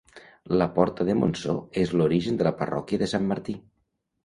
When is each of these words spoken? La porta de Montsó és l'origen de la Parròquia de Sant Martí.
La 0.61 0.67
porta 0.77 1.05
de 1.09 1.15
Montsó 1.19 1.53
és 1.83 1.93
l'origen 2.01 2.41
de 2.41 2.49
la 2.49 2.55
Parròquia 2.65 3.03
de 3.05 3.13
Sant 3.15 3.31
Martí. 3.35 3.59